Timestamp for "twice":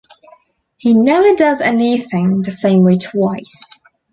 2.97-3.79